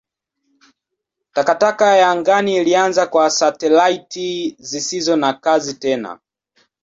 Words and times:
Takataka 1.33 1.95
ya 1.95 2.09
angani 2.09 2.55
ilianza 2.57 3.07
kwa 3.07 3.29
satelaiti 3.29 4.55
zisizo 4.59 5.15
na 5.15 5.33
kazi 5.33 5.73
tena. 5.73 6.19